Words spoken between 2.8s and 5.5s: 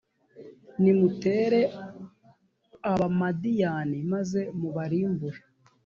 abamadiyani maze mubarimbure.